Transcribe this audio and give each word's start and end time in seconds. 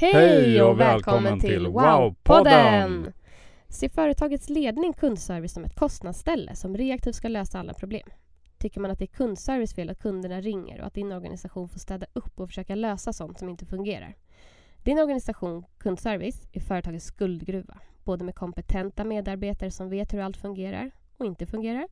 Hej 0.00 0.62
och 0.62 0.80
välkommen 0.80 1.40
till 1.40 1.66
Wow-podden! 1.66 3.12
Se 3.68 3.88
företagets 3.88 4.48
ledning 4.48 4.92
kundservice 4.92 5.52
som 5.52 5.64
ett 5.64 5.74
kostnadsställe 5.74 6.56
som 6.56 6.76
reaktivt 6.76 7.14
ska 7.14 7.28
lösa 7.28 7.58
alla 7.58 7.74
problem. 7.74 8.08
Tycker 8.58 8.80
man 8.80 8.90
att 8.90 8.98
det 8.98 9.04
är 9.04 9.06
kundservice 9.06 9.74
fel 9.74 9.90
att 9.90 9.98
kunderna 9.98 10.40
ringer 10.40 10.80
och 10.80 10.86
att 10.86 10.94
din 10.94 11.12
organisation 11.12 11.68
får 11.68 11.78
städa 11.78 12.06
upp 12.12 12.40
och 12.40 12.48
försöka 12.48 12.74
lösa 12.74 13.12
sånt 13.12 13.38
som 13.38 13.48
inte 13.48 13.66
fungerar? 13.66 14.14
Din 14.82 14.98
organisation 14.98 15.64
Kundservice 15.78 16.48
är 16.52 16.60
företagets 16.60 17.06
skuldgruva, 17.06 17.78
både 18.04 18.24
med 18.24 18.34
kompetenta 18.34 19.04
medarbetare 19.04 19.70
som 19.70 19.90
vet 19.90 20.12
hur 20.12 20.20
allt 20.20 20.36
fungerar 20.36 20.90
och 21.16 21.26
inte 21.26 21.46
fungerar 21.46 21.88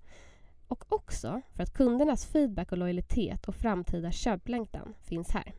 och 0.69 0.93
också 0.93 1.41
för 1.57 1.63
att 1.63 1.75
kundernas 1.75 2.27
feedback 2.27 2.73
och 2.73 2.79
lojalitet 2.79 3.49
och 3.49 3.55
framtida 3.55 4.13
köplängtan 4.13 4.95
finns 5.03 5.31
här. 5.31 5.53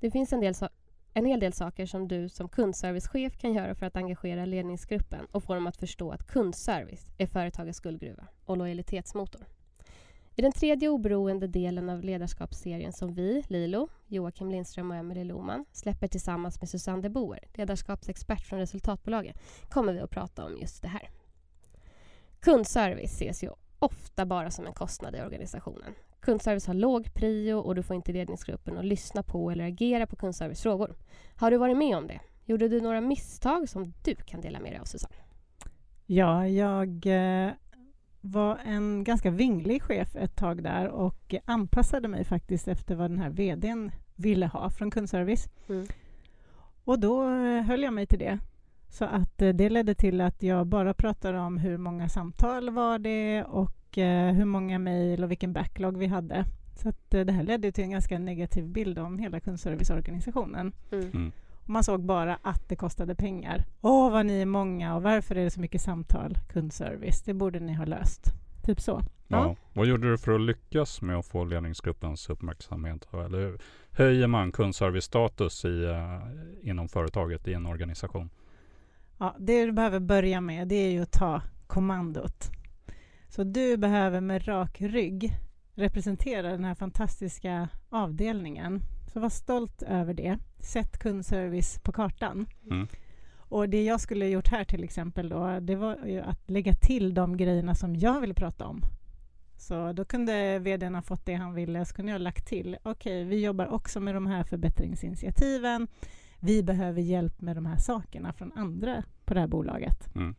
Det 0.00 0.10
finns 0.10 0.32
en, 0.32 0.40
del 0.40 0.54
en 1.16 1.26
hel 1.26 1.40
del 1.40 1.52
saker 1.52 1.86
som 1.86 2.08
du 2.08 2.28
som 2.28 2.48
kundservicechef 2.48 3.38
kan 3.38 3.52
göra 3.52 3.74
för 3.74 3.86
att 3.86 3.96
engagera 3.96 4.44
ledningsgruppen 4.44 5.26
och 5.32 5.44
få 5.44 5.54
dem 5.54 5.66
att 5.66 5.76
förstå 5.76 6.10
att 6.10 6.26
kundservice 6.26 7.06
är 7.18 7.26
företagets 7.26 7.80
guldgruva 7.80 8.26
och 8.44 8.56
lojalitetsmotor. 8.56 9.46
I 10.34 10.42
den 10.42 10.52
tredje 10.52 10.88
oberoende 10.88 11.46
delen 11.46 11.90
av 11.90 12.02
ledarskapsserien 12.02 12.92
som 12.92 13.14
vi, 13.14 13.44
Lilo, 13.48 13.88
Joakim 14.06 14.50
Lindström 14.50 14.90
och 14.90 14.96
Emelie 14.96 15.24
Loman 15.24 15.64
släpper 15.72 16.08
tillsammans 16.08 16.60
med 16.60 16.68
Susanne 16.68 17.02
de 17.02 17.08
Boer, 17.08 17.48
ledarskapsexpert 17.54 18.46
från 18.46 18.58
Resultatbolaget, 18.58 19.36
kommer 19.68 19.92
vi 19.92 20.00
att 20.00 20.10
prata 20.10 20.44
om 20.44 20.58
just 20.60 20.82
det 20.82 20.88
här. 20.88 21.10
Kundservice 22.40 23.12
ses 23.12 23.44
ju 23.44 23.50
ofta 23.78 24.26
bara 24.26 24.50
som 24.50 24.66
en 24.66 24.74
kostnad 24.74 25.14
i 25.14 25.20
organisationen. 25.20 25.94
Kundservice 26.20 26.66
har 26.66 26.74
låg 26.74 27.14
prio 27.14 27.54
och 27.54 27.74
du 27.74 27.82
får 27.82 27.96
inte 27.96 28.12
ledningsgruppen 28.12 28.78
att 28.78 28.84
lyssna 28.84 29.22
på 29.22 29.50
eller 29.50 29.64
agera 29.64 30.06
på 30.06 30.16
kundservicefrågor. 30.16 30.96
Har 31.36 31.50
du 31.50 31.56
varit 31.56 31.76
med 31.76 31.96
om 31.96 32.06
det? 32.06 32.20
Gjorde 32.44 32.68
du 32.68 32.80
några 32.80 33.00
misstag 33.00 33.68
som 33.68 33.92
du 34.04 34.14
kan 34.14 34.40
dela 34.40 34.60
med 34.60 34.72
dig 34.72 34.80
av, 34.80 34.84
Susanne? 34.84 35.14
Ja, 36.06 36.48
jag 36.48 37.06
eh, 37.06 37.52
var 38.20 38.58
en 38.64 39.04
ganska 39.04 39.30
vinglig 39.30 39.82
chef 39.82 40.16
ett 40.16 40.36
tag 40.36 40.62
där 40.62 40.88
och 40.88 41.34
anpassade 41.44 42.08
mig 42.08 42.24
faktiskt 42.24 42.68
efter 42.68 42.94
vad 42.94 43.10
den 43.10 43.18
här 43.18 43.30
vdn 43.30 43.90
ville 44.16 44.46
ha 44.46 44.70
från 44.70 44.90
kundservice. 44.90 45.48
Mm. 45.68 45.86
Och 46.84 47.00
då 47.00 47.22
eh, 47.22 47.62
höll 47.62 47.82
jag 47.82 47.92
mig 47.92 48.06
till 48.06 48.18
det. 48.18 48.38
Så 48.88 49.04
att 49.04 49.42
eh, 49.42 49.48
det 49.48 49.70
ledde 49.70 49.94
till 49.94 50.20
att 50.20 50.42
jag 50.42 50.66
bara 50.66 50.94
pratade 50.94 51.38
om 51.38 51.58
hur 51.58 51.78
många 51.78 52.08
samtal 52.08 52.70
var 52.70 52.98
det 52.98 53.44
och 53.44 53.85
eh, 53.98 54.34
hur 54.34 54.44
många 54.44 54.78
mejl 54.78 55.24
och 55.24 55.30
vilken 55.30 55.52
backlog 55.52 55.96
vi 55.96 56.06
hade. 56.06 56.44
Så 56.74 56.88
att 56.88 57.10
det 57.10 57.32
här 57.32 57.42
ledde 57.42 57.72
till 57.72 57.84
en 57.84 57.90
ganska 57.90 58.18
negativ 58.18 58.68
bild 58.68 58.98
om 58.98 59.18
hela 59.18 59.40
kundserviceorganisationen. 59.40 60.72
Mm. 60.92 61.10
Mm. 61.10 61.32
Man 61.64 61.84
såg 61.84 62.02
bara 62.02 62.38
att 62.42 62.68
det 62.68 62.76
kostade 62.76 63.14
pengar. 63.14 63.64
Åh, 63.80 64.10
vad 64.10 64.26
ni 64.26 64.42
är 64.42 64.46
många 64.46 64.96
och 64.96 65.02
varför 65.02 65.36
är 65.36 65.44
det 65.44 65.50
så 65.50 65.60
mycket 65.60 65.82
samtal? 65.82 66.38
Kundservice, 66.52 67.22
det 67.22 67.34
borde 67.34 67.60
ni 67.60 67.74
ha 67.74 67.84
löst. 67.84 68.32
Typ 68.64 68.80
så. 68.80 69.02
Ja. 69.28 69.36
ja. 69.36 69.56
Vad 69.72 69.86
gjorde 69.86 70.10
du 70.10 70.18
för 70.18 70.32
att 70.32 70.40
lyckas 70.40 71.02
med 71.02 71.16
att 71.16 71.26
få 71.26 71.44
ledningsgruppens 71.44 72.30
uppmärksamhet? 72.30 73.08
Eller 73.12 73.38
hur 73.38 73.58
höjer 73.90 74.26
man 74.26 74.52
kundservice-status 74.52 75.64
i, 75.64 75.68
uh, 75.68 76.70
inom 76.70 76.88
företaget 76.88 77.48
i 77.48 77.52
en 77.52 77.66
organisation? 77.66 78.30
Ja, 79.18 79.34
det 79.38 79.66
du 79.66 79.72
behöver 79.72 80.00
börja 80.00 80.40
med 80.40 80.68
det 80.68 80.74
är 80.74 80.90
ju 80.90 81.02
att 81.02 81.12
ta 81.12 81.42
kommandot. 81.66 82.50
Så 83.28 83.44
du 83.44 83.76
behöver 83.76 84.20
med 84.20 84.48
rak 84.48 84.80
rygg 84.80 85.32
representera 85.74 86.50
den 86.50 86.64
här 86.64 86.74
fantastiska 86.74 87.68
avdelningen. 87.88 88.80
Så 89.12 89.20
var 89.20 89.28
stolt 89.28 89.82
över 89.82 90.14
det. 90.14 90.38
Sätt 90.58 90.98
kundservice 90.98 91.78
på 91.78 91.92
kartan. 91.92 92.46
Mm. 92.70 92.88
Och 93.48 93.68
det 93.68 93.84
jag 93.84 94.00
skulle 94.00 94.26
gjort 94.28 94.48
här 94.48 94.64
till 94.64 94.84
exempel 94.84 95.28
då, 95.28 95.60
det 95.60 95.76
var 95.76 95.96
ju 96.06 96.20
att 96.20 96.50
lägga 96.50 96.74
till 96.74 97.14
de 97.14 97.36
grejerna 97.36 97.74
som 97.74 97.96
jag 97.96 98.20
ville 98.20 98.34
prata 98.34 98.66
om. 98.66 98.82
Så 99.58 99.92
då 99.92 100.04
kunde 100.04 100.58
vdn 100.58 100.94
ha 100.94 101.02
fått 101.02 101.26
det 101.26 101.34
han 101.34 101.54
ville, 101.54 101.84
så 101.84 101.94
kunde 101.94 102.12
jag 102.12 102.20
lagt 102.20 102.46
till, 102.46 102.76
okej, 102.82 102.92
okay, 102.92 103.24
vi 103.24 103.44
jobbar 103.44 103.66
också 103.66 104.00
med 104.00 104.14
de 104.14 104.26
här 104.26 104.44
förbättringsinitiativen 104.44 105.88
vi 106.40 106.62
behöver 106.62 107.00
hjälp 107.00 107.40
med 107.40 107.56
de 107.56 107.66
här 107.66 107.76
sakerna 107.76 108.32
från 108.32 108.52
andra 108.52 109.02
på 109.24 109.34
det 109.34 109.40
här 109.40 109.46
bolaget. 109.46 110.14
Mm. 110.14 110.34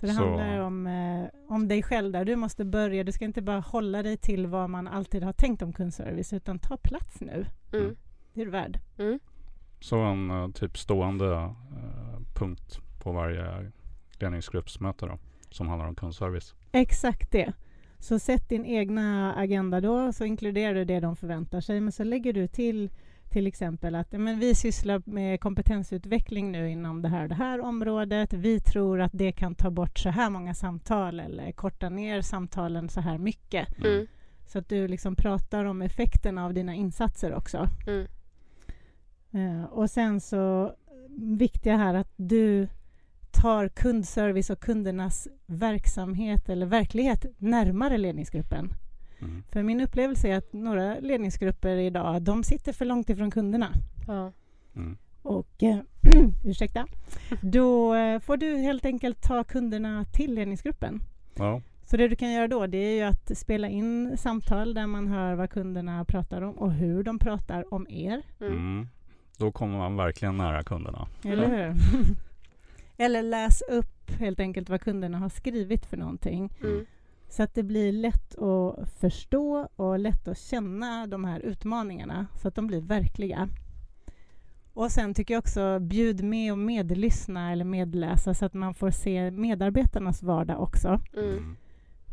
Så 0.00 0.06
det 0.06 0.12
så. 0.12 0.24
handlar 0.24 0.58
om, 0.58 0.86
eh, 0.86 1.54
om 1.54 1.68
dig 1.68 1.82
själv 1.82 2.12
där. 2.12 2.24
Du 2.24 2.36
måste 2.36 2.64
börja. 2.64 3.04
Du 3.04 3.12
ska 3.12 3.24
inte 3.24 3.42
bara 3.42 3.60
hålla 3.60 4.02
dig 4.02 4.16
till 4.16 4.46
vad 4.46 4.70
man 4.70 4.88
alltid 4.88 5.22
har 5.22 5.32
tänkt 5.32 5.62
om 5.62 5.72
kundservice, 5.72 6.32
utan 6.32 6.58
ta 6.58 6.76
plats 6.76 7.20
nu. 7.20 7.46
Mm. 7.72 7.96
Det 8.34 8.40
är 8.40 8.44
du 8.44 8.50
värd. 8.50 8.80
Mm. 8.98 9.18
Så 9.80 9.98
en 9.98 10.30
uh, 10.30 10.50
typ 10.50 10.78
stående 10.78 11.24
uh, 11.24 11.52
punkt 12.34 12.78
på 13.02 13.12
varje 13.12 13.72
ledningsgruppsmöte 14.20 15.06
då, 15.06 15.18
som 15.50 15.68
handlar 15.68 15.88
om 15.88 15.94
kundservice? 15.94 16.54
Exakt 16.72 17.32
det. 17.32 17.52
Så 17.98 18.18
sätt 18.18 18.48
din 18.48 18.64
egna 18.64 19.34
agenda 19.34 19.80
då, 19.80 20.12
så 20.12 20.24
inkluderar 20.24 20.74
du 20.74 20.84
det 20.84 21.00
de 21.00 21.16
förväntar 21.16 21.60
sig, 21.60 21.80
men 21.80 21.92
så 21.92 22.04
lägger 22.04 22.32
du 22.32 22.46
till 22.46 22.90
till 23.30 23.46
exempel 23.46 23.94
att 23.94 24.12
men 24.12 24.38
vi 24.38 24.54
sysslar 24.54 25.02
med 25.04 25.40
kompetensutveckling 25.40 26.52
nu 26.52 26.70
inom 26.70 27.02
det 27.02 27.08
här 27.08 27.28
det 27.28 27.34
här 27.34 27.60
området. 27.60 28.32
Vi 28.32 28.60
tror 28.60 29.00
att 29.00 29.12
det 29.14 29.32
kan 29.32 29.54
ta 29.54 29.70
bort 29.70 29.98
så 29.98 30.08
här 30.08 30.30
många 30.30 30.54
samtal 30.54 31.20
eller 31.20 31.52
korta 31.52 31.88
ner 31.88 32.22
samtalen 32.22 32.88
så 32.88 33.00
här 33.00 33.18
mycket. 33.18 33.78
Mm. 33.78 34.06
Så 34.46 34.58
att 34.58 34.68
du 34.68 34.88
liksom 34.88 35.16
pratar 35.16 35.64
om 35.64 35.82
effekterna 35.82 36.44
av 36.44 36.54
dina 36.54 36.74
insatser 36.74 37.34
också. 37.34 37.68
Mm. 37.86 38.06
Uh, 39.34 39.64
och 39.64 39.90
sen 39.90 40.20
så 40.20 40.74
viktiga 41.38 41.76
här 41.76 41.94
att 41.94 42.12
du 42.16 42.68
tar 43.30 43.68
kundservice 43.68 44.50
och 44.50 44.60
kundernas 44.60 45.28
verksamhet 45.46 46.48
eller 46.48 46.66
verklighet 46.66 47.26
närmare 47.38 47.98
ledningsgruppen. 47.98 48.74
Mm. 49.20 49.42
För 49.48 49.62
min 49.62 49.80
upplevelse 49.80 50.28
är 50.28 50.36
att 50.36 50.52
några 50.52 51.00
ledningsgrupper 51.00 51.76
idag, 51.76 52.22
de 52.22 52.44
sitter 52.44 52.72
för 52.72 52.84
långt 52.84 53.10
ifrån 53.10 53.30
kunderna. 53.30 53.72
Ja. 54.06 54.32
Mm. 54.76 54.96
Och, 55.22 55.62
äh, 55.62 55.78
ursäkta, 56.44 56.86
då 57.42 57.94
äh, 57.94 58.20
får 58.20 58.36
du 58.36 58.56
helt 58.56 58.84
enkelt 58.84 59.22
ta 59.22 59.44
kunderna 59.44 60.04
till 60.04 60.34
ledningsgruppen. 60.34 61.00
Ja. 61.34 61.62
Så 61.84 61.96
det 61.96 62.08
du 62.08 62.16
kan 62.16 62.32
göra 62.32 62.48
då, 62.48 62.66
det 62.66 62.78
är 62.78 62.96
ju 62.96 63.02
att 63.02 63.38
spela 63.38 63.68
in 63.68 64.16
samtal 64.18 64.74
där 64.74 64.86
man 64.86 65.08
hör 65.08 65.34
vad 65.34 65.50
kunderna 65.50 66.04
pratar 66.04 66.42
om 66.42 66.58
och 66.58 66.72
hur 66.72 67.02
de 67.02 67.18
pratar 67.18 67.74
om 67.74 67.86
er. 67.90 68.22
Mm. 68.40 68.52
mm. 68.52 68.88
Då 69.36 69.52
kommer 69.52 69.78
man 69.78 69.96
verkligen 69.96 70.36
nära 70.36 70.64
kunderna. 70.64 71.08
Eller 71.24 71.48
hur? 71.48 71.74
Eller 72.96 73.22
läs 73.22 73.62
upp 73.62 74.10
helt 74.18 74.40
enkelt 74.40 74.68
vad 74.68 74.80
kunderna 74.80 75.18
har 75.18 75.28
skrivit 75.28 75.86
för 75.86 75.96
någonting. 75.96 76.52
Mm. 76.60 76.86
Så 77.28 77.42
att 77.42 77.54
det 77.54 77.62
blir 77.62 77.92
lätt 77.92 78.38
att 78.38 78.90
förstå 78.90 79.68
och 79.76 79.98
lätt 79.98 80.28
att 80.28 80.38
känna 80.38 81.06
de 81.06 81.24
här 81.24 81.40
utmaningarna 81.40 82.26
så 82.34 82.48
att 82.48 82.54
de 82.54 82.66
blir 82.66 82.80
verkliga. 82.80 83.48
Och 84.72 84.92
sen 84.92 85.14
tycker 85.14 85.34
jag 85.34 85.38
också 85.38 85.78
bjud 85.78 86.24
med 86.24 86.52
och 86.52 86.58
medlyssna 86.58 87.52
eller 87.52 87.64
medläsa 87.64 88.34
så 88.34 88.44
att 88.44 88.54
man 88.54 88.74
får 88.74 88.90
se 88.90 89.30
medarbetarnas 89.30 90.22
vardag 90.22 90.62
också. 90.62 91.00
Mm. 91.16 91.56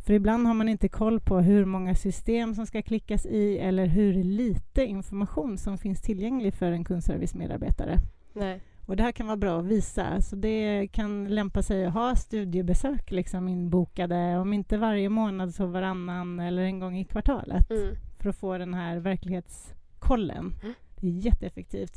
För 0.06 0.14
ibland 0.14 0.48
har 0.48 0.54
man 0.54 0.70
inte 0.70 0.90
koll 0.90 1.20
på 1.20 1.40
hur 1.40 1.66
många 1.66 1.96
system 1.96 2.56
som 2.56 2.66
ska 2.66 2.82
klickas 2.82 3.26
i 3.26 3.58
eller 3.58 3.86
hur 3.86 4.24
lite 4.24 4.86
information 4.86 5.58
som 5.58 5.78
finns 5.78 6.02
tillgänglig 6.02 6.54
för 6.54 6.72
en 6.72 6.86
kundservice-medarbetare. 6.86 7.98
Nej. 8.34 8.62
Och 8.86 8.96
det 8.96 9.04
här 9.04 9.12
kan 9.12 9.28
vara 9.28 9.38
bra 9.38 9.60
att 9.60 9.66
visa. 9.66 10.22
Så 10.22 10.36
det 10.36 10.88
kan 10.92 11.28
lämpa 11.28 11.62
sig 11.62 11.86
att 11.86 11.94
ha 11.94 12.16
studiebesök 12.16 13.12
liksom 13.12 13.48
inbokade, 13.48 14.38
om 14.38 14.54
inte 14.54 14.78
varje 14.78 15.10
månad 15.10 15.54
så 15.56 15.66
varannan 15.66 16.40
eller 16.40 16.62
en 16.64 16.80
gång 16.80 16.98
i 16.98 17.06
kvartalet 17.06 17.72
Mm. 17.72 17.96
för 18.20 18.30
att 18.30 18.36
få 18.36 18.58
den 18.58 18.74
här 18.74 18.98
verklighetskollen. 18.98 20.54
Mm. 20.64 20.74
Det 21.00 21.08
är 21.08 21.12
jätteeffektivt. 21.12 21.96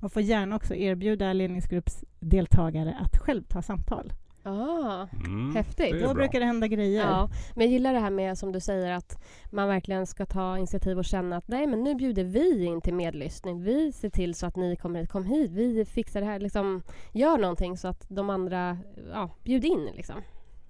Man 0.00 0.10
får 0.10 0.22
gärna 0.22 0.56
också 0.56 0.74
erbjuda 0.74 1.32
ledningsgruppsdeltagare 1.32 2.96
att 3.00 3.18
själv 3.18 3.42
ta 3.42 3.62
samtal. 3.62 4.12
Ah, 4.46 5.08
Mm, 5.26 5.54
Häftigt. 5.54 5.92
Då 5.92 6.04
bra. 6.06 6.14
brukar 6.14 6.40
det 6.40 6.46
hända 6.46 6.66
grejer. 6.68 7.02
ja. 7.02 7.28
Men 7.54 7.64
jag 7.64 7.72
gillar 7.72 7.92
det 7.92 7.98
här 8.00 8.10
med 8.10 8.38
som 8.38 8.52
du 8.52 8.60
säger 8.60 8.92
att 8.92 9.22
man 9.50 9.68
verkligen 9.68 10.06
ska 10.06 10.26
ta 10.26 10.58
initiativ 10.58 10.98
och 10.98 11.04
känna 11.04 11.36
att 11.36 11.48
nej 11.48 11.66
men 11.66 11.84
nu 11.84 11.94
bjuder 11.94 12.24
vi 12.24 12.64
in 12.64 12.80
till 12.80 12.94
medlyssning. 12.94 13.62
Vi 13.62 13.92
ser 13.92 14.10
till 14.10 14.34
så 14.34 14.46
att 14.46 14.56
ni 14.56 14.76
kommer 14.76 15.00
hit. 15.00 15.10
Kom 15.10 15.24
hit. 15.24 15.50
Vi 15.50 15.84
fixar 15.84 16.20
det 16.20 16.26
här. 16.26 16.38
Liksom, 16.38 16.82
gör 17.12 17.38
någonting 17.38 17.76
så 17.78 17.88
att 17.88 18.06
de 18.08 18.30
andra 18.30 18.78
ja, 19.12 19.30
bjud 19.44 19.64
in. 19.64 19.90
Liksom. 19.94 20.16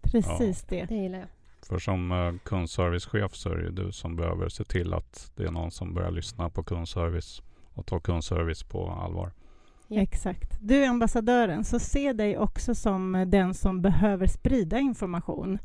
Precis 0.03 0.63
det. 0.63 0.85
Det 0.85 0.95
gillar 0.95 1.19
jag. 1.19 1.29
För 1.63 1.79
som 1.79 2.13
uh, 2.13 2.35
kundservicechef 2.45 3.35
så 3.35 3.51
är 3.51 3.57
det 3.57 3.71
du 3.71 3.93
som 3.93 4.17
behöver 4.17 4.49
se 4.49 4.65
till 4.65 4.95
att 4.95 5.33
det 5.37 5.45
är 5.45 5.51
någon 5.51 5.71
som 5.71 5.95
börjar 5.95 6.11
lyssna 6.11 6.51
på 6.51 6.63
kundservice 6.63 7.43
och 7.75 7.87
ta 7.87 8.01
kundservice 8.01 8.63
på 8.63 8.91
allvar. 8.91 9.33
Ja. 9.89 10.01
Exakt. 10.03 10.59
Du 10.61 10.85
är 10.85 10.89
ambassadören, 10.89 11.65
så 11.65 11.79
se 11.79 12.13
dig 12.13 12.39
också 12.39 12.75
som 12.75 13.15
eh, 13.15 13.27
den 13.27 13.55
som 13.55 13.83
behöver 13.83 14.27
sprida 14.27 14.79
information. 14.79 15.59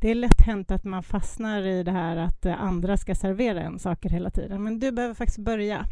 Det 0.00 0.10
är 0.10 0.14
lätt 0.14 0.40
hänt 0.46 0.70
att 0.70 0.84
man 0.84 1.02
fastnar 1.02 1.62
i 1.62 1.82
det 1.82 1.90
här 1.90 2.16
att 2.16 2.46
eh, 2.46 2.62
andra 2.62 2.96
ska 2.96 3.14
servera 3.14 3.60
en 3.62 3.78
saker 3.78 4.08
hela 4.10 4.30
tiden. 4.30 4.62
Men 4.62 4.78
du 4.78 4.92
behöver 4.92 5.14
faktiskt 5.14 5.38
börja. 5.38 5.86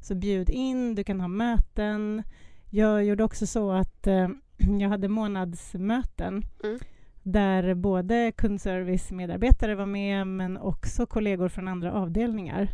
Så 0.00 0.14
bjud 0.14 0.50
in, 0.50 0.94
du 0.94 1.04
kan 1.04 1.20
ha 1.20 1.28
möten. 1.28 2.22
Jag 2.70 3.04
gjorde 3.04 3.24
också 3.24 3.46
så 3.46 3.70
att 3.72 4.06
eh, 4.06 4.28
jag 4.80 4.88
hade 4.88 5.08
månadsmöten 5.08 6.42
Mm. 6.64 6.78
där 7.22 7.74
både 7.74 8.32
kundservice-medarbetare 8.36 9.74
var 9.74 9.86
med 9.86 10.26
men 10.26 10.56
också 10.58 11.06
kollegor 11.06 11.48
från 11.48 11.68
andra 11.68 11.92
avdelningar. 11.92 12.68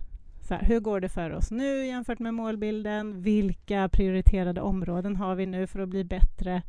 Så 0.52 0.56
här, 0.56 0.64
hur 0.64 0.80
går 0.80 1.00
det 1.00 1.08
för 1.08 1.30
oss 1.30 1.50
nu 1.50 1.86
jämfört 1.86 2.18
med 2.18 2.34
målbilden? 2.34 3.22
Vilka 3.22 3.88
prioriterade 3.88 4.60
områden 4.60 5.16
har 5.16 5.34
vi 5.34 5.46
nu 5.46 5.66
för 5.66 5.80
att 5.80 5.88
bli 5.88 6.04
bättre? 6.04 6.62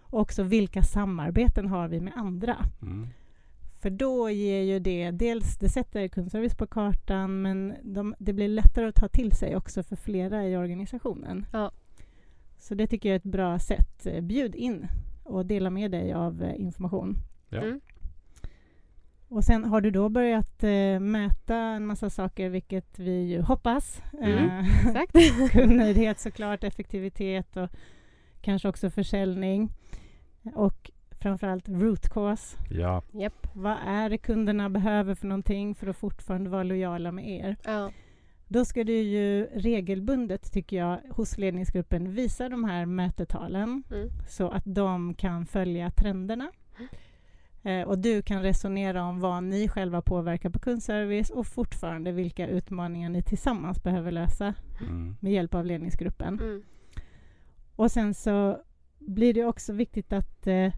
Och 0.00 0.20
också 0.20 0.42
vilka 0.42 0.82
samarbeten 0.82 1.66
har 1.66 1.88
vi 1.88 2.00
med 2.00 2.12
andra? 2.16 2.56
Mm. 2.82 3.08
För 3.80 3.90
då 3.90 4.30
ger 4.30 4.62
ju 4.62 4.78
det, 4.78 5.10
dels 5.10 5.56
det 5.58 5.68
sätter 5.68 6.08
kundservice 6.08 6.54
på 6.54 6.66
kartan 6.66 7.42
men 7.42 7.74
de, 7.82 8.14
det 8.18 8.32
blir 8.32 8.48
lättare 8.48 8.86
att 8.86 8.94
ta 8.94 9.08
till 9.08 9.32
sig 9.32 9.56
också 9.56 9.82
för 9.82 9.96
flera 9.96 10.46
i 10.46 10.56
organisationen. 10.56 11.46
Ja. 11.52 11.70
Så 12.58 12.74
det 12.74 12.86
tycker 12.86 13.08
jag 13.08 13.14
är 13.14 13.18
ett 13.18 13.22
bra 13.22 13.58
sätt. 13.58 14.06
Bjud 14.22 14.54
in 14.54 14.86
och 15.24 15.46
dela 15.46 15.70
med 15.70 15.90
dig 15.90 16.12
av 16.12 16.42
eh, 16.42 16.60
information. 16.60 17.16
Ja. 17.48 17.62
Mm. 17.62 17.80
Och 19.28 19.44
sen 19.44 19.64
har 19.64 19.80
du 19.80 19.90
då 19.90 20.08
börjat 20.08 20.62
eh, 20.64 21.00
mäta 21.00 21.56
en 21.56 21.86
massa 21.86 22.10
saker, 22.10 22.48
vilket 22.48 22.98
vi 22.98 23.22
ju 23.22 23.40
hoppas. 23.40 24.02
Mm. 24.22 24.48
Eh, 24.48 24.86
Exakt. 24.86 25.12
kundnöjdhet 25.52 26.18
såklart, 26.20 26.64
effektivitet 26.64 27.56
och 27.56 27.68
kanske 28.40 28.68
också 28.68 28.90
försäljning. 28.90 29.70
Och 30.54 30.90
framförallt 31.20 31.68
root 31.68 32.08
cause. 32.08 32.56
Ja, 32.70 33.02
Japp. 33.12 33.46
Vad 33.54 33.76
är 33.86 34.10
det 34.10 34.18
kunderna 34.18 34.70
behöver 34.70 35.14
för 35.14 35.26
någonting 35.26 35.74
för 35.74 35.86
att 35.86 35.96
fortfarande 35.96 36.50
vara 36.50 36.62
lojala 36.62 37.12
med 37.12 37.28
er? 37.28 37.56
Ja. 37.64 37.90
Då 38.48 38.64
ska 38.64 38.84
du 38.84 38.92
ju 38.92 39.46
regelbundet, 39.54 40.52
tycker 40.52 40.76
jag, 40.76 41.00
hos 41.10 41.38
ledningsgruppen 41.38 42.14
visa 42.14 42.48
de 42.48 42.64
här 42.64 42.86
mätetalen 42.86 43.82
Mm. 43.90 44.08
så 44.28 44.48
att 44.48 44.62
de 44.66 45.14
kan 45.14 45.46
följa 45.46 45.90
trenderna. 45.90 46.50
Eh, 47.66 47.82
och 47.82 47.98
du 47.98 48.22
kan 48.22 48.42
resonera 48.42 49.04
om 49.04 49.20
vad 49.20 49.44
ni 49.44 49.68
själva 49.68 50.02
påverkar 50.02 50.50
på 50.50 50.58
kundservice 50.58 51.30
och 51.30 51.46
fortfarande 51.46 52.12
vilka 52.12 52.46
utmaningar 52.46 53.10
ni 53.10 53.22
tillsammans 53.22 53.82
behöver 53.82 54.10
lösa 54.10 54.54
mm. 54.80 55.16
med 55.20 55.32
hjälp 55.32 55.54
av 55.54 55.64
ledningsgruppen. 55.64 56.40
Mm. 56.40 56.62
Och 57.76 57.90
sen 57.90 58.14
så 58.14 58.62
blir 58.98 59.34
det 59.34 59.44
också 59.44 59.72
viktigt 59.72 60.12
att 60.12 60.46
eh, 60.46 60.72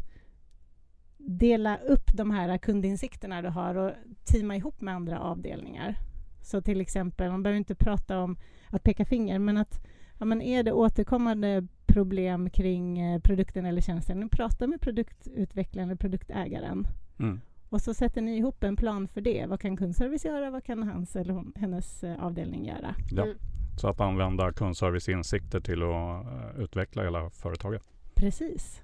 dela 1.17 1.77
upp 1.77 2.11
de 2.15 2.31
här 2.31 2.59
kundinsikterna 2.59 3.43
du 3.43 3.49
har 3.49 3.75
och 3.75 3.93
teama 4.25 4.57
ihop 4.57 4.81
med 4.81 4.95
andra 4.95 5.21
avdelningar. 5.21 5.97
Så 6.43 6.63
till 6.63 6.81
exempel, 6.81 7.31
man 7.31 7.43
behöver 7.43 7.59
inte 7.59 7.75
prata 7.75 8.19
om 8.19 8.37
att 8.71 8.83
peka 8.83 9.05
finger, 9.05 9.39
men 9.39 9.57
att 9.57 9.87
ja, 10.19 10.25
men 10.25 10.43
är 10.43 10.63
det 10.63 10.73
återkommande 10.73 11.67
problem 11.89 12.51
kring 12.51 12.99
eh, 12.99 13.21
produkten 13.21 13.67
eller 13.67 13.81
tjänsten, 13.81 14.29
prata 14.29 14.67
med 14.67 14.81
produktutvecklaren 14.81 15.89
eller 15.89 15.97
produktägaren. 15.97 16.87
Mm. 17.19 17.41
Och 17.69 17.81
så 17.81 17.95
sätter 17.95 18.21
ni 18.23 18.37
ihop 18.37 18.63
en 18.65 18.77
plan 18.77 19.09
för 19.09 19.21
det. 19.21 19.47
Vad 19.49 19.61
kan 19.61 19.77
kundservice 19.77 20.25
göra? 20.25 20.51
Vad 20.51 20.65
kan 20.65 20.83
hans 20.83 21.17
eller 21.17 21.33
hon, 21.35 21.53
hennes 21.57 22.05
eh, 22.05 22.25
avdelning 22.25 22.67
göra? 22.67 22.95
Ja. 23.11 23.23
Mm. 23.23 23.37
Så 23.81 23.89
att 23.89 24.01
använda 24.01 24.53
kundserviceinsikter 24.53 25.61
till 25.61 25.83
att 25.83 26.27
eh, 26.57 26.63
utveckla 26.63 27.03
hela 27.03 27.31
företaget. 27.31 27.83
Precis. 28.15 28.83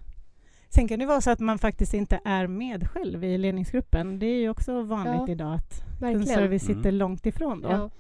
Sen 0.69 0.89
kan 0.89 0.99
det 0.99 1.07
vara 1.07 1.21
så 1.21 1.31
att 1.31 1.41
man 1.41 1.59
faktiskt 1.59 1.95
inte 1.95 2.21
är 2.25 2.47
med 2.47 2.89
själv 2.91 3.25
i 3.25 3.39
ledningsgruppen. 3.39 4.19
Det 4.19 4.27
är 4.27 4.41
ju 4.41 4.49
också 4.49 4.83
vanligt 4.83 5.15
Ja, 5.29 5.33
idag 5.33 5.55
att 5.55 5.83
Verkligen. 6.01 6.15
kundservice 6.15 6.69
Mm. 6.69 6.77
sitter 6.77 6.93
långt 6.93 7.27
ifrån. 7.27 7.61
Då. 7.61 7.69
Ja. 7.69 7.91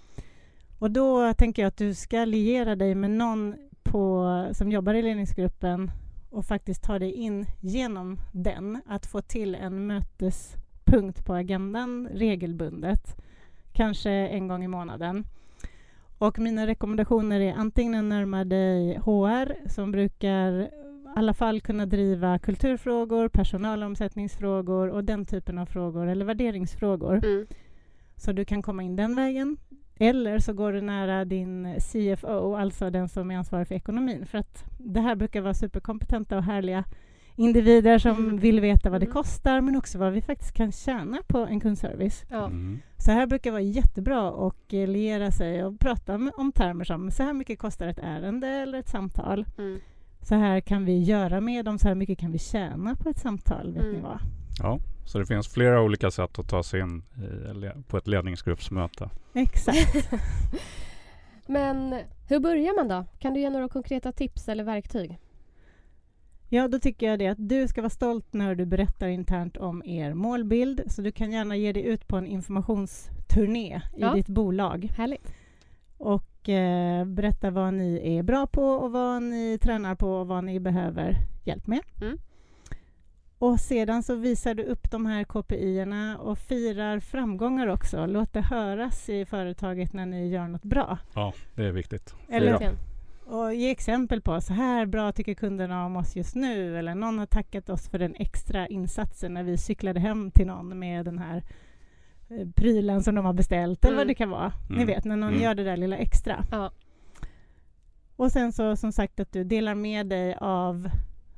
Och 0.79 0.91
då 0.91 1.33
tänker 1.35 1.63
jag 1.63 1.69
att 1.69 1.77
du 1.77 1.95
ska 1.95 2.25
liera 2.25 2.77
dig 2.77 2.95
med 2.95 3.11
någon 3.11 3.55
på, 3.95 4.49
som 4.55 4.73
jobbar 4.73 4.95
i 4.95 5.03
ledningsgruppen 5.03 5.91
och 6.31 6.45
faktiskt 6.45 6.83
ta 6.83 6.99
dig 6.99 7.13
in 7.13 7.47
genom 7.61 8.19
den. 8.33 8.81
Att 8.87 9.07
få 9.07 9.21
till 9.21 9.55
en 9.55 9.87
mötespunkt 9.87 11.25
på 11.25 11.35
agendan 11.35 12.09
regelbundet. 12.13 13.17
Kanske 13.73 14.11
en 14.11 14.49
gång 14.49 14.65
i 14.65 14.69
månaden. 14.69 15.25
Och 16.19 16.39
mina 16.39 16.67
rekommendationer 16.67 17.41
är 17.41 17.53
antingen 17.53 18.09
närma 18.09 18.45
dig 18.45 18.97
HR 18.97 19.69
som 19.69 19.93
brukar 19.93 20.53
i 20.53 20.71
alla 21.17 21.35
fall 21.35 21.61
kunna 21.61 21.87
driva 21.87 22.39
kulturfrågor, 22.39 23.29
personalomsättningsfrågor 23.29 24.89
och 24.89 25.05
den 25.05 25.27
typen 25.27 25.59
av 25.59 25.67
frågor 25.67 26.07
eller 26.07 26.25
värderingsfrågor. 26.25 27.25
Mm. 27.25 27.47
Så 28.17 28.33
du 28.33 28.45
kan 28.45 28.63
komma 28.63 28.83
in 28.83 28.97
den 28.97 29.17
vägen. 29.17 29.57
Eller 29.99 30.39
så 30.39 30.53
går 30.53 30.73
du 30.73 30.81
nära 30.81 31.25
din 31.25 31.81
CFO, 31.81 32.55
alltså 32.57 32.91
den 32.91 33.09
som 33.09 33.31
är 33.31 33.37
ansvarig 33.37 33.69
för 33.69 33.75
ekonomin. 33.75 34.27
För 34.27 34.39
att 34.39 34.65
det 34.79 35.01
här 35.01 35.15
brukar 35.17 35.41
vara 35.41 35.55
superkompetenta 35.55 36.37
och 36.37 36.43
härliga 36.45 36.85
individer 37.37 37.99
som 37.99 38.17
Mm. 38.17 38.37
vill 38.39 38.61
veta 38.61 38.91
vad 38.91 39.01
det 39.01 39.07
Mm. 39.07 39.13
kostar 39.15 39.61
men 39.61 39.77
också 39.77 39.99
vad 39.99 40.13
vi 40.13 40.21
faktiskt 40.21 40.53
kan 40.53 40.73
tjäna 40.73 41.19
på 41.27 41.39
en 41.39 41.61
kundservice. 41.61 42.25
Ja. 42.31 42.47
Mm. 42.47 42.79
Så 42.97 43.11
här 43.13 43.27
brukar 43.27 43.51
vara 43.51 43.61
jättebra 43.63 44.47
att 44.47 44.73
liera 44.73 45.31
sig 45.31 45.65
och 45.65 45.79
prata 45.81 46.15
om, 46.15 46.31
om 46.37 46.53
termer 46.53 46.85
som 46.85 47.11
så 47.11 47.23
här 47.23 47.33
mycket 47.33 47.59
kostar 47.59 47.87
ett 47.87 47.99
ärende 47.99 48.49
eller 48.49 48.79
ett 48.79 48.89
samtal. 48.89 49.45
Mm. 49.59 49.79
Så 50.23 50.35
här 50.35 50.61
kan 50.61 50.85
vi 50.85 51.03
göra 51.03 51.41
med 51.41 51.65
dem, 51.65 51.79
så 51.79 51.89
här 51.89 51.95
mycket 51.95 52.19
kan 52.19 52.33
vi 52.33 52.39
tjäna 52.39 52.95
på 52.97 53.09
ett 53.09 53.19
samtal. 53.19 53.73
Vet 53.73 53.83
Mm. 53.83 53.95
ni 53.95 54.01
vad? 54.01 54.19
Ja, 54.63 54.79
så 55.05 55.19
det 55.19 55.27
finns 55.27 55.49
flera 55.49 55.83
olika 55.83 56.11
sätt 56.11 56.39
att 56.39 56.49
ta 56.49 56.63
sig 56.63 56.81
in 56.81 57.03
i, 57.17 57.83
på 57.89 57.97
ett 57.97 58.07
ledningsgruppsmöte. 58.07 59.11
Exakt. 59.35 60.11
Men 61.47 61.99
hur 62.29 62.41
börjar 62.41 62.77
man 62.77 62.89
då? 62.89 63.05
Kan 63.19 63.35
du 63.35 63.41
ge 63.41 63.51
några 63.51 63.69
konkreta 63.69 64.13
tips 64.13 64.49
eller 64.49 64.65
verktyg? 64.65 65.19
Ja, 66.49 66.69
då 66.69 66.79
tycker 66.79 67.07
jag 67.11 67.19
det 67.19 67.27
att 67.27 67.49
du 67.49 67.69
ska 67.69 67.81
vara 67.83 67.91
stolt 67.91 68.33
när 68.33 68.55
du 68.55 68.67
berättar 68.67 69.09
internt 69.09 69.57
om 69.57 69.83
er 69.87 70.15
målbild. 70.15 70.83
Så 70.87 71.03
du 71.03 71.13
kan 71.13 71.33
gärna 71.33 71.57
ge 71.57 71.73
dig 71.73 71.83
ut 71.85 72.09
på 72.09 72.17
en 72.17 72.27
informationsturné 72.27 73.77
i 73.97 74.01
Ja. 74.01 74.15
ditt 74.15 74.29
bolag 74.29 74.89
Härligt. 74.97 75.35
och 75.99 76.49
eh, 76.49 77.05
berätta 77.05 77.51
vad 77.51 77.75
ni 77.75 78.17
är 78.19 78.23
bra 78.23 78.47
på 78.47 78.63
och 78.65 78.93
vad 78.93 79.23
ni 79.23 79.59
tränar 79.59 79.95
på 79.95 80.09
och 80.15 80.27
vad 80.27 80.45
ni 80.45 80.61
behöver 80.61 81.17
hjälp 81.45 81.67
med. 81.67 81.81
Mm. 82.03 82.19
Och 83.45 83.61
sedan 83.61 84.03
så 84.03 84.15
visar 84.15 84.55
du 84.55 84.63
upp 84.65 84.91
de 84.91 85.07
här 85.07 85.25
KPI-erna 85.25 86.19
och 86.19 86.39
firar 86.39 87.01
framgångar 87.01 87.67
också. 87.67 88.07
Låt 88.07 88.33
det 88.33 88.41
höras 88.41 89.09
i 89.09 89.25
företaget 89.25 89.93
när 89.93 90.07
ni 90.07 90.29
gör 90.29 90.49
något 90.49 90.63
bra. 90.63 90.99
Ja, 91.15 91.33
det 91.55 91.65
är 91.65 91.73
viktigt. 91.73 92.15
Eller-. 92.29 92.77
Och 93.27 93.55
ge 93.55 93.71
exempel 93.71 94.21
på 94.21 94.41
så 94.41 94.53
här 94.53 94.87
bra 94.87 95.13
tycker 95.13 95.35
kunderna 95.35 95.87
om 95.87 95.97
oss 95.97 96.17
just 96.17 96.35
nu 96.35 96.79
eller 96.79 96.95
någon 96.95 97.19
har 97.19 97.27
tackat 97.27 97.69
oss 97.69 97.89
för 97.89 97.99
den 97.99 98.15
extra 98.19 98.67
insatsen 98.67 99.35
när 99.35 99.43
vi 99.43 99.57
cyklade 99.59 100.01
hem 100.01 100.31
till 100.31 100.47
någon 100.47 100.79
med 100.79 101.05
den 101.05 101.19
här 101.19 101.43
eh, 102.31 102.49
prylen 102.55 103.03
som 103.03 103.15
de 103.15 103.25
har 103.25 103.33
beställt 103.33 103.85
eller 103.85 103.95
vad 103.95 104.03
Mm. 104.03 104.09
det 104.09 104.15
kan 104.15 104.31
vara. 104.31 104.53
Ni 104.69 104.75
Mm. 104.75 104.87
vet 104.87 105.05
när 105.05 105.17
någon 105.17 105.29
Mm. 105.31 105.43
gör 105.43 105.55
det 105.55 105.65
där 105.65 105.77
lilla 105.77 105.97
extra. 105.97 106.45
Ja. 106.51 106.73
Och 108.17 108.33
sen 108.33 108.53
så 108.53 108.77
som 108.77 108.93
sagt 108.93 109.21
att 109.21 109.33
du 109.33 109.45
delar 109.45 109.75
med 109.75 110.07
dig 110.07 110.37
av 110.41 110.89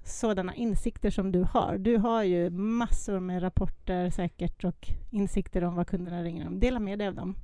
sådana 0.07 0.55
insikter 0.55 1.11
som 1.11 1.33
du 1.33 1.43
har. 1.51 1.79
Du 1.79 1.97
har 1.97 2.23
ju 2.23 2.51
massor 2.51 3.21
med 3.21 3.43
rapporter 3.43 4.11
säkert 4.11 4.65
och 4.65 4.89
insikter 5.11 5.65
om 5.65 5.75
vad 5.75 5.87
kunderna 5.87 6.23
ringer 6.23 6.47
om. 6.47 6.61
Dela 6.61 6.79
med 6.81 6.99
dig 6.99 7.09
av 7.09 7.15
dem 7.15 7.37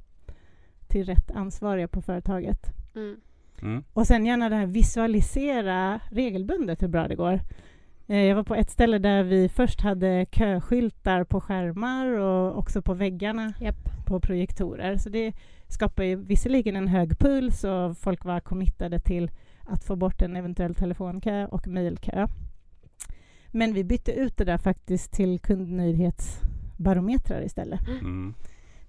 till 0.88 1.04
rätt 1.06 1.30
ansvariga 1.30 1.88
på 1.88 2.02
företaget. 2.02 2.66
Mm. 2.94 3.16
Mm. 3.62 3.84
Och 3.92 4.06
sen 4.06 4.26
gärna 4.26 4.48
det 4.48 4.56
här 4.56 4.66
visualisera 4.66 6.00
regelbundet 6.10 6.82
hur 6.82 6.88
bra 6.88 7.08
det 7.08 7.14
går. 7.14 7.40
Eh, 8.06 8.18
Jag 8.22 8.36
var 8.36 8.42
på 8.42 8.54
ett 8.54 8.70
ställe 8.70 8.98
där 8.98 9.22
vi 9.22 9.48
först 9.48 9.80
hade 9.80 10.26
köskyltar 10.32 11.24
på 11.24 11.40
skärmar 11.40 12.06
och 12.06 12.58
också 12.58 12.82
på 12.82 12.94
väggarna 12.94 13.54
Japp. 13.60 14.06
på 14.06 14.20
projektorer. 14.20 14.96
Så 14.96 15.08
det 15.08 15.32
skapar 15.68 16.04
ju 16.04 16.16
visserligen 16.16 16.76
en 16.76 16.88
hög 16.88 17.18
puls 17.18 17.64
och 17.64 17.98
folk 17.98 18.24
var 18.24 18.40
committade 18.40 18.98
till 18.98 19.30
att 19.60 19.84
få 19.84 19.96
bort 19.96 20.22
en 20.22 20.36
eventuell 20.36 20.74
telefonkö 20.74 21.46
och 21.46 21.66
mejlkö. 21.68 22.28
Men 23.52 23.72
vi 23.74 23.84
bytte 23.84 24.12
ut 24.12 24.36
det 24.36 24.44
där 24.44 24.58
faktiskt 24.58 25.12
till 25.12 25.38
kundnöjdhetsbarometrar 25.40 27.42
istället. 27.42 27.88
Mm. 27.88 28.34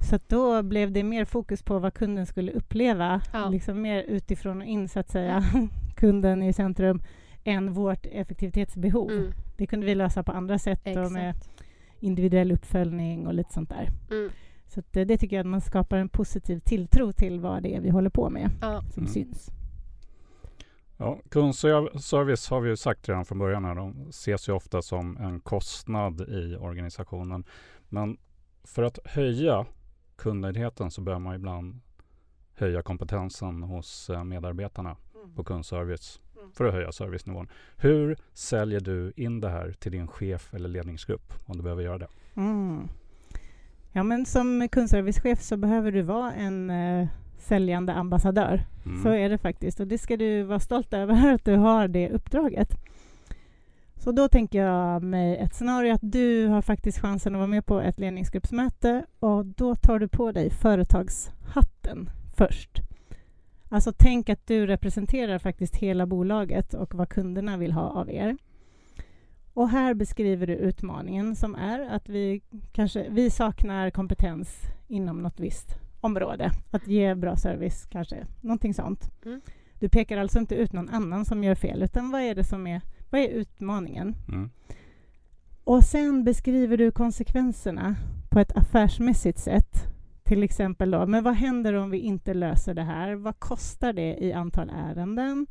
Så 0.09 0.15
att 0.15 0.29
då 0.29 0.63
blev 0.63 0.91
det 0.91 1.03
mer 1.03 1.25
fokus 1.25 1.63
på 1.63 1.79
vad 1.79 1.93
kunden 1.93 2.25
skulle 2.25 2.51
uppleva, 2.51 3.21
Ja. 3.33 3.49
liksom 3.49 3.81
mer 3.81 4.03
utifrån 4.03 4.61
och 4.61 4.67
in 4.67 4.89
så 4.89 4.99
att 4.99 5.09
säga, 5.09 5.43
kunden 5.95 6.43
i 6.43 6.53
centrum, 6.53 7.01
än 7.43 7.73
vårt 7.73 8.05
effektivitetsbehov. 8.05 9.11
Mm. 9.11 9.31
Det 9.57 9.67
kunde 9.67 9.85
vi 9.85 9.95
lösa 9.95 10.23
på 10.23 10.31
andra 10.31 10.59
sätt 10.59 10.87
och 11.05 11.11
med 11.11 11.35
individuell 11.99 12.51
uppföljning 12.51 13.27
och 13.27 13.33
lite 13.33 13.53
sånt 13.53 13.69
där. 13.69 13.89
Mm. 14.11 14.29
Så 14.67 14.79
att 14.79 14.97
eh, 14.97 15.05
det 15.05 15.17
tycker 15.17 15.35
jag 15.35 15.43
att 15.43 15.49
man 15.49 15.61
skapar 15.61 15.97
en 15.97 16.09
positiv 16.09 16.59
tilltro 16.59 17.11
till 17.11 17.39
vad 17.39 17.63
det 17.63 17.75
är 17.75 17.81
vi 17.81 17.89
håller 17.89 18.09
på 18.09 18.29
med, 18.29 18.49
Ja. 18.61 18.81
som 18.93 19.03
Mm. 19.03 19.13
syns. 19.13 19.49
Ja, 21.03 21.19
kundservice 21.29 22.49
har 22.49 22.61
vi 22.61 22.69
ju 22.69 22.77
sagt 22.77 23.09
redan 23.09 23.25
från 23.25 23.39
början 23.39 23.65
här. 23.65 23.75
De 23.75 24.07
ses 24.09 24.49
ju 24.49 24.53
ofta 24.53 24.81
som 24.81 25.17
en 25.17 25.39
kostnad 25.39 26.21
i 26.21 26.55
organisationen. 26.55 27.43
Men 27.89 28.17
för 28.63 28.83
att 28.83 28.99
höja 29.05 29.65
kundnöjdheten 30.15 30.91
så 30.91 31.01
bör 31.01 31.19
man 31.19 31.35
ibland 31.35 31.79
höja 32.55 32.81
kompetensen 32.81 33.63
hos 33.63 34.09
eh, 34.09 34.23
medarbetarna 34.23 34.97
på 35.35 35.43
kundservice 35.43 36.19
för 36.53 36.65
att 36.65 36.73
höja 36.73 36.91
servicenivån. 36.91 37.47
Hur 37.77 38.17
säljer 38.33 38.79
du 38.79 39.13
in 39.15 39.41
det 39.41 39.49
här 39.49 39.75
till 39.79 39.91
din 39.91 40.07
chef 40.07 40.53
eller 40.53 40.69
ledningsgrupp 40.69 41.33
om 41.45 41.57
du 41.57 41.63
behöver 41.63 41.83
göra 41.83 41.97
det? 41.97 42.07
Mm. 42.35 42.87
Ja, 43.91 44.03
men 44.03 44.25
som 44.25 44.69
kundservicechef 44.71 45.41
så 45.41 45.57
behöver 45.57 45.91
du 45.91 46.01
vara 46.01 46.33
en 46.33 46.69
eh, 46.69 47.07
säljande 47.37 47.93
ambassadör. 47.93 48.65
Mm. 48.85 49.03
Så 49.03 49.09
är 49.09 49.29
det 49.29 49.37
faktiskt 49.37 49.79
och 49.79 49.87
det 49.87 49.97
ska 49.97 50.17
du 50.17 50.43
vara 50.43 50.59
stolt 50.59 50.93
över 50.93 51.33
att 51.33 51.45
du 51.45 51.55
har 51.55 51.87
det 51.87 52.09
uppdraget. 52.09 52.77
Så 54.03 54.11
då 54.11 54.27
tänker 54.27 54.65
jag 54.65 55.03
mig 55.03 55.37
ett 55.37 55.53
scenario 55.53 55.93
att 55.93 56.11
du 56.11 56.47
har 56.47 56.61
faktiskt 56.61 56.99
chansen 56.99 57.35
att 57.35 57.39
vara 57.39 57.47
med 57.47 57.65
på 57.65 57.81
ett 57.81 57.99
ledningsgruppsmöte 57.99 59.05
och 59.19 59.45
då 59.45 59.75
tar 59.75 59.99
du 59.99 60.07
på 60.07 60.31
dig 60.31 60.49
företagshatten 60.49 62.09
först. 62.35 62.81
Alltså 63.69 63.93
tänk 63.97 64.29
att 64.29 64.47
du 64.47 64.67
representerar 64.67 65.39
faktiskt 65.39 65.75
hela 65.75 66.05
bolaget 66.05 66.73
och 66.73 66.95
vad 66.95 67.09
kunderna 67.09 67.57
vill 67.57 67.71
ha 67.71 67.81
av 67.81 68.11
er. 68.11 68.37
Och 69.53 69.69
här 69.69 69.93
beskriver 69.93 70.47
du 70.47 70.53
utmaningen 70.53 71.35
som 71.35 71.55
är 71.55 71.79
att 71.79 72.09
vi 72.09 72.41
kanske 72.71 73.05
vi 73.09 73.29
saknar 73.29 73.89
kompetens 73.89 74.61
inom 74.87 75.21
något 75.21 75.39
visst 75.39 75.82
område. 76.03 76.51
Att 76.71 76.87
ge 76.87 77.15
bra 77.15 77.35
service 77.35 77.85
kanske, 77.89 78.27
någonting 78.41 78.73
sånt. 78.73 79.11
Mm. 79.25 79.41
Du 79.79 79.89
pekar 79.89 80.17
alltså 80.17 80.39
inte 80.39 80.55
ut 80.55 80.73
någon 80.73 80.89
annan 80.89 81.25
som 81.25 81.43
gör 81.43 81.55
fel, 81.55 81.83
utan 81.83 82.11
vad 82.11 82.21
är 82.21 82.35
det 82.35 82.43
som 82.43 82.67
är, 82.67 82.81
vad 83.09 83.21
är 83.21 83.27
utmaningen? 83.27 84.15
Mm. 84.27 84.49
Och 85.63 85.83
sen 85.83 86.23
beskriver 86.23 86.77
du 86.77 86.91
konsekvenserna 86.91 87.95
på 88.29 88.39
ett 88.39 88.57
affärsmässigt 88.57 89.39
sätt. 89.39 89.83
Till 90.23 90.43
exempel 90.43 90.91
då, 90.91 91.05
men 91.05 91.23
vad 91.23 91.33
händer 91.33 91.73
om 91.73 91.89
vi 91.89 91.97
inte 91.97 92.33
löser 92.33 92.73
det 92.73 92.83
här? 92.83 93.15
Vad 93.15 93.39
kostar 93.39 93.93
det 93.93 94.17
i 94.23 94.33
antal 94.33 94.69
ärenden? 94.69 95.47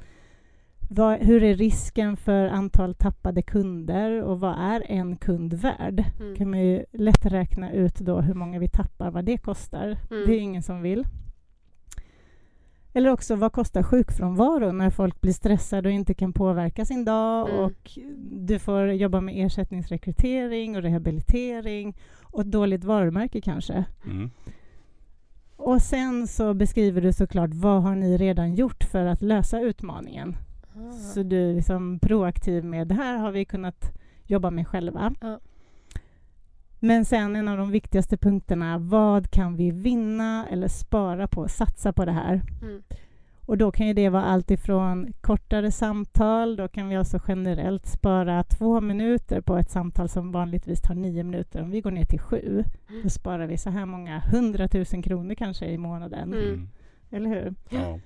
Vad, 0.89 1.19
hur 1.19 1.43
är 1.43 1.55
risken 1.55 2.17
för 2.17 2.47
antal 2.47 2.95
tappade 2.95 3.43
kunder 3.43 4.23
och 4.23 4.41
vad 4.41 4.55
är 4.59 4.85
en 4.89 5.17
kund 5.17 5.55
värd? 5.55 6.05
Mm. 6.21 6.37
kan 6.37 6.51
man 6.51 6.61
ju 6.61 6.85
lätt 6.93 7.27
räkna 7.27 7.73
ut 7.73 7.95
då 7.99 8.21
hur 8.21 8.35
många 8.35 8.59
vi 8.59 8.69
tappar, 8.69 9.11
vad 9.11 9.25
det 9.25 9.39
kostar. 9.39 9.87
Mm. 9.87 10.27
Det 10.27 10.35
är 10.37 10.41
ingen 10.41 10.63
som 10.63 10.83
vill. 10.83 11.07
Eller 12.95 13.11
också, 13.11 13.37
vad 13.37 13.53
kostar 13.53 13.83
sjukfrånvaro 13.83 14.73
när 14.73 14.91
folk 14.91 15.21
blir 15.21 15.33
stressade 15.33 15.89
och 15.89 15.93
inte 15.93 16.15
kan 16.15 16.33
påverka 16.33 16.85
sin 16.85 17.05
dag 17.05 17.49
Mm. 17.49 17.61
och 17.61 17.99
du 18.31 18.59
får 18.59 18.93
jobba 18.93 19.21
med 19.21 19.47
ersättningsrekrytering 19.47 20.77
och 20.77 20.83
rehabilitering 20.83 21.97
och 22.23 22.41
ett 22.41 22.51
dåligt 22.51 22.85
varumärke 22.85 23.41
kanske. 23.41 23.85
Mm. 24.05 24.31
Och 25.57 25.83
sen 25.83 26.27
så 26.29 26.55
beskriver 26.55 27.01
du 27.01 27.13
såklart 27.13 27.51
vad 27.55 27.83
har 27.83 27.95
ni 27.95 28.17
redan 28.17 28.55
gjort 28.55 28.85
för 28.85 29.07
att 29.07 29.23
lösa 29.23 29.61
utmaningen. 29.61 30.37
Ah. 30.77 30.93
Så 30.93 31.23
du 31.23 31.51
är 31.51 31.55
liksom 31.55 31.99
proaktiv 31.99 32.65
med 32.65 32.89
det 32.89 32.95
här 32.95 33.19
har 33.19 33.33
vi 33.33 33.45
kunnat 33.45 33.99
jobba 34.27 34.51
med 34.51 34.69
själva. 34.69 35.15
Ja. 35.21 35.39
Men 36.81 37.05
sen 37.05 37.37
en 37.37 37.49
av 37.49 37.59
de 37.59 37.71
viktigaste 37.71 38.17
punkterna, 38.17 38.79
vad 38.79 39.31
kan 39.31 39.57
vi 39.57 39.71
vinna 39.71 40.47
eller 40.51 40.69
spara 40.69 41.29
på, 41.29 41.49
satsa 41.49 41.93
på 41.93 42.05
det 42.05 42.13
här? 42.13 42.43
Mm. 42.63 42.83
Och 43.47 43.59
då 43.59 43.73
kan 43.73 43.87
ju 43.87 43.93
det 43.93 44.09
vara 44.09 44.25
allt 44.25 44.51
ifrån 44.51 45.13
kortare 45.21 45.71
samtal, 45.71 46.57
då 46.57 46.69
kan 46.69 46.89
vi 46.89 46.97
alltså 46.97 47.21
generellt 47.29 47.87
spara 47.87 48.43
två 48.43 48.81
minuter 48.81 49.41
på 49.41 49.57
ett 49.57 49.71
samtal 49.71 50.09
som 50.09 50.33
vanligtvis 50.33 50.81
tar 50.81 50.95
nio 50.95 51.25
minuter. 51.25 51.63
Om 51.63 51.71
vi 51.71 51.81
går 51.81 51.91
ner 51.91 52.05
till 52.05 52.21
sju, 52.21 52.65
då 53.03 53.09
sparar 53.09 53.47
vi 53.47 53.59
så 53.59 53.71
här 53.71 53.87
många 53.87 54.21
hundratusen 54.21 55.03
kronor 55.03 55.35
kanske 55.35 55.67
i 55.67 55.79
månaden. 55.79 56.33
Mm. 56.33 56.45
Mm. 56.45 56.69
Eller 57.11 57.31
hur? 57.31 57.55
Ja. 57.69 57.99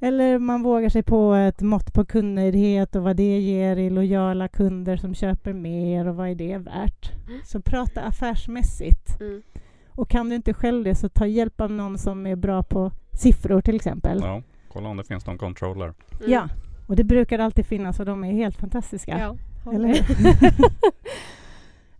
Eller 0.00 0.38
man 0.38 0.62
vågar 0.62 0.88
sig 0.88 1.02
på 1.02 1.34
ett 1.34 1.60
mått 1.60 1.92
på 1.92 2.04
kundnöjdhet 2.04 2.96
och 2.96 3.02
vad 3.02 3.16
det 3.16 3.38
ger 3.38 3.76
i 3.76 3.90
lojala 3.90 4.48
kunder 4.48 4.96
som 4.96 5.14
köper 5.14 5.52
mer 5.52 6.08
och 6.08 6.16
vad 6.16 6.28
är 6.28 6.34
det 6.34 6.58
värt? 6.58 7.12
Så 7.44 7.60
prata 7.60 8.02
affärsmässigt. 8.02 9.20
Mm. 9.20 9.42
Och 9.88 10.10
kan 10.10 10.28
du 10.28 10.34
inte 10.36 10.54
själv 10.54 10.84
det 10.84 10.94
så 10.94 11.08
ta 11.08 11.26
hjälp 11.26 11.60
av 11.60 11.70
någon 11.70 11.98
som 11.98 12.26
är 12.26 12.36
bra 12.36 12.62
på 12.62 12.92
siffror 13.12 13.60
till 13.60 13.76
exempel. 13.76 14.18
ja, 14.22 14.42
kolla 14.72 14.88
om 14.88 14.96
det 14.96 15.04
finns 15.04 15.26
någon 15.26 15.38
controller. 15.38 15.94
Mm. 16.18 16.32
Ja, 16.32 16.48
och 16.86 16.96
det 16.96 17.04
brukar 17.04 17.38
alltid 17.38 17.66
finnas 17.66 18.00
och 18.00 18.06
de 18.06 18.24
är 18.24 18.32
helt 18.32 18.56
fantastiska. 18.56 19.18
Ja, 19.18 19.36
håller 19.64 19.78
Eller 19.78 19.88
med. 19.88 20.54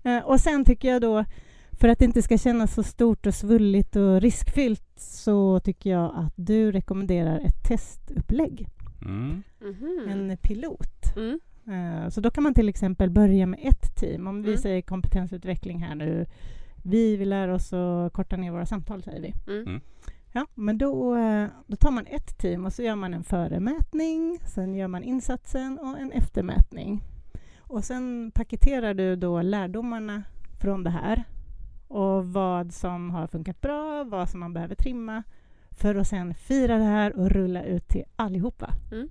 Eh, 0.03 0.19
och 0.19 0.41
sen 0.41 0.65
tycker 0.65 0.89
jag 0.89 1.01
då, 1.03 1.25
för 1.79 1.89
att 1.89 1.99
det 1.99 2.05
inte 2.05 2.23
ska 2.23 2.39
kännas 2.39 2.75
så 2.75 2.83
stort 2.83 3.27
och 3.27 3.35
svulligt 3.35 3.97
och 3.97 4.21
riskfyllt 4.21 4.83
så 4.97 5.61
tycker 5.61 5.91
jag 5.91 6.13
att 6.15 6.33
du 6.37 6.73
rekommenderar 6.73 7.41
ett 7.41 7.63
testupplägg, 7.69 8.69
Mm. 9.03 9.43
Mhm. 9.61 10.09
en 10.09 10.37
pilot. 10.37 11.17
Mm. 11.17 11.41
Eh, 11.69 12.09
Så 12.09 12.21
då 12.21 12.31
kan 12.31 12.43
man 12.43 12.55
till 12.55 12.69
exempel 12.69 13.11
börja 13.11 13.47
med 13.47 13.61
ett 13.63 13.97
team. 13.97 14.27
Om 14.27 14.43
vi 14.43 14.49
Mm. 14.49 14.61
säger 14.63 14.83
kompetensutveckling 14.83 15.79
här 15.83 15.95
nu. 15.95 16.27
Vi 16.85 17.17
vill 17.17 17.29
lära 17.29 17.55
oss 17.55 17.73
att 17.73 18.13
korta 18.13 18.37
ner 18.37 18.51
våra 18.51 18.67
samtal, 18.67 19.03
säger 19.03 19.21
vi. 19.23 19.35
Mm. 19.53 19.67
Mm. 19.69 19.81
Ja, 20.33 20.47
men 20.55 20.79
då, 20.79 21.17
eh, 21.17 21.47
då 21.67 21.77
tar 21.77 21.91
man 21.91 22.07
ett 22.07 22.39
team 22.39 22.67
och 22.67 22.73
så 22.73 22.83
gör 22.83 22.97
man 22.97 23.15
en 23.15 23.25
föremätning, 23.25 24.39
sen 24.55 24.75
gör 24.75 24.89
man 24.89 25.03
insatsen 25.03 25.79
och 25.79 25.99
en 25.99 26.13
eftermätning. 26.13 27.01
Och 27.59 27.85
sen 27.85 28.31
paketerar 28.35 28.95
du 28.95 29.17
då 29.17 29.43
lärdomarna 29.43 30.23
från 30.61 30.85
det 30.85 30.91
här 30.91 31.25
och 31.89 32.27
vad 32.27 32.73
som 32.73 33.11
har 33.11 33.27
funkat 33.27 33.61
bra, 33.61 34.05
vad 34.05 34.29
som 34.29 34.41
man 34.41 34.53
behöver 34.53 34.75
trimma 34.75 35.23
för 35.71 35.95
att 35.95 36.09
sen 36.09 36.35
fira 36.35 36.79
det 36.79 36.85
här 36.85 37.17
och 37.17 37.31
rulla 37.31 37.63
ut 37.63 37.89
till 37.89 38.05
allihopa. 38.17 38.75
Mm. 38.93 39.09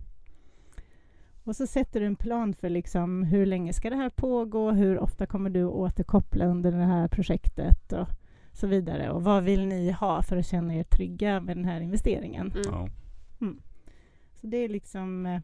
Och 1.43 1.55
så 1.55 1.67
sätter 1.67 1.99
du 1.99 2.05
en 2.05 2.15
plan 2.15 2.53
för 2.53 2.69
liksom 2.69 3.23
hur 3.23 3.45
länge 3.45 3.73
ska 3.73 3.89
det 3.89 3.95
här 3.95 4.09
pågå, 4.09 4.71
hur 4.71 4.99
ofta 4.99 5.25
kommer 5.25 5.49
du 5.49 5.63
att 5.63 5.73
återkoppla 5.73 6.45
under 6.45 6.71
det 6.71 6.85
här 6.85 7.07
projektet 7.07 7.93
och 7.93 8.07
så 8.53 8.67
vidare. 8.67 9.11
Och 9.11 9.23
vad 9.23 9.43
vill 9.43 9.65
ni 9.67 9.91
ha 9.91 10.23
för 10.23 10.37
att 10.37 10.47
känna 10.47 10.75
er 10.75 10.83
trygga 10.83 11.39
med 11.39 11.57
den 11.57 11.65
här 11.65 11.81
investeringen? 11.81 12.51
Mm. 12.51 12.63
Ja. 12.65 12.89
Så 14.41 14.47
det 14.47 14.57
är 14.57 14.69
liksom 14.69 15.25
eh, 15.25 15.41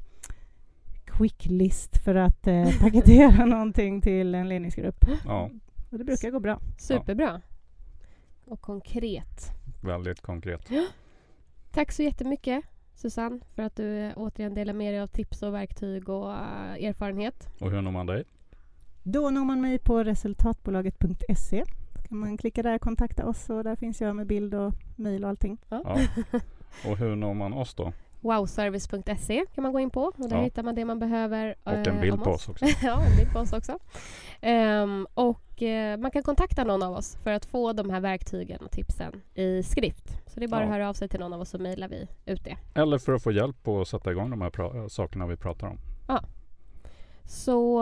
quick 1.06 1.46
list 1.46 2.04
för 2.04 2.16
att 2.16 2.48
eh, 2.48 2.80
paketera 2.82 3.46
någonting 3.46 4.02
till 4.02 4.36
en 4.36 4.50
ledningsgrupp. 4.50 5.06
ja, 5.26 5.50
Och 5.92 5.98
det 5.98 6.04
brukar 6.04 6.32
gå 6.32 6.40
bra. 6.40 6.60
Superbra. 6.78 7.42
Och 8.46 8.62
konkret. 8.62 9.52
väldigt 9.82 10.22
konkret. 10.22 10.70
Tack 11.72 11.92
så 11.92 12.04
jättemycket 12.04 12.64
Susanne 12.94 13.40
för 13.56 13.64
att 13.64 13.76
du 13.76 14.00
eh, 14.00 14.14
återigen 14.16 14.54
delar 14.54 14.74
med 14.74 14.94
dig 14.94 15.02
av 15.02 15.08
tips 15.08 15.44
och 15.44 15.54
verktyg 15.54 16.10
och 16.10 16.32
eh, 16.32 16.86
erfarenhet. 16.86 17.50
Och 17.60 17.72
hur 17.72 17.82
når 17.82 17.92
man 17.92 18.06
dig? 18.06 18.24
Då 19.04 19.30
når 19.30 19.46
man 19.46 19.62
mig 19.62 19.80
på 19.80 20.04
resultatbolaget.se. 20.04 21.64
kan 22.08 22.18
man 22.18 22.38
klicka 22.38 22.64
där, 22.64 22.78
kontakta 22.78 23.26
oss 23.26 23.50
och 23.50 23.64
där 23.64 23.76
finns 23.76 24.02
jag 24.02 24.16
med 24.16 24.28
bild 24.28 24.54
och 24.54 24.74
mejl 24.96 25.24
och 25.24 25.30
allting. 25.30 25.58
Ja. 25.70 25.98
Och 26.86 26.98
hur 26.98 27.16
når 27.16 27.34
man 27.34 27.54
oss 27.54 27.76
då? 27.76 27.94
wowservice.se 28.22 29.46
kan 29.56 29.62
man 29.64 29.74
gå 29.74 29.80
in 29.80 29.90
på 29.90 30.02
och 30.04 30.30
där 30.30 30.38
Ja. 30.38 30.44
hittar 30.44 30.64
man 30.64 30.76
det 30.76 30.86
man 30.86 31.00
behöver. 31.00 31.56
Och 31.64 31.72
en 31.74 31.86
eh, 31.88 32.02
bild 32.02 32.14
om 32.14 32.20
på 32.20 32.30
oss. 32.30 32.50
också. 32.50 32.66
ja, 32.84 33.02
en 33.06 33.18
bild 33.18 33.34
på 33.34 33.40
oss 33.40 33.54
också. 33.54 33.80
Ehm, 34.42 35.08
och 35.14 35.62
eh, 35.62 35.98
man 35.98 36.12
kan 36.12 36.24
kontakta 36.24 36.64
någon 36.64 36.84
av 36.84 36.94
oss 36.94 37.16
för 37.24 37.32
att 37.32 37.46
få 37.46 37.74
de 37.74 37.90
här 37.90 38.00
verktygen 38.00 38.60
och 38.62 38.72
tipsen 38.72 39.22
i 39.34 39.64
skrift. 39.64 40.06
Så 40.28 40.40
det 40.40 40.46
är 40.46 40.48
bara 40.50 40.62
Ja. 40.62 40.66
att 40.66 40.72
höra 40.74 40.90
av 40.90 40.94
sig 40.94 41.08
till 41.10 41.20
någon 41.20 41.34
av 41.34 41.42
oss 41.42 41.50
så 41.50 41.58
mejlar 41.60 41.88
vi 41.88 42.08
ut 42.26 42.44
det. 42.44 42.58
Eller 42.74 42.98
för 42.98 43.14
att 43.14 43.24
få 43.24 43.32
hjälp 43.32 43.68
att 43.68 43.88
sätta 43.88 44.12
igång 44.12 44.30
de 44.30 44.42
här 44.42 44.90
sakerna 44.90 45.28
vi 45.28 45.38
pratar 45.38 45.68
om. 45.68 45.78
Så 47.26 47.82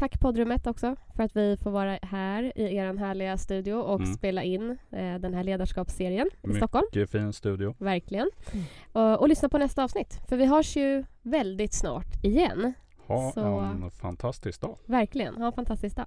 tack 0.00 0.20
poddrummet 0.20 0.66
också 0.66 0.96
för 1.16 1.22
att 1.22 1.36
vi 1.36 1.56
får 1.56 1.70
vara 1.70 1.98
här 2.02 2.52
i 2.58 2.76
er 2.76 2.94
härliga 2.94 3.38
studio 3.38 3.74
och 3.74 4.00
Mm. 4.00 4.14
spela 4.14 4.42
in 4.42 4.70
eh, 4.90 5.14
den 5.14 5.34
här 5.34 5.44
ledarskapsserien 5.44 6.28
i 6.42 6.54
Stockholm. 6.54 6.84
Mycket 6.92 7.10
fin 7.10 7.32
studio. 7.32 7.74
Verkligen. 7.78 8.30
Mm. 8.52 8.64
Och, 8.92 9.20
och 9.20 9.28
lyssna 9.28 9.48
på 9.48 9.58
nästa 9.58 9.84
avsnitt. 9.84 10.20
För 10.28 10.36
vi 10.36 10.46
hörs 10.46 10.76
ju 10.76 11.04
väldigt 11.22 11.74
snart 11.74 12.24
igen. 12.24 12.72
Ha 13.06 13.32
Så- 13.32 13.40
en 13.60 13.90
fantastisk 13.90 14.60
dag. 14.60 14.78
Verkligen. 14.86 15.36
Ha 15.36 15.46
en 15.46 15.52
fantastisk 15.52 15.96
dag. 15.96 16.06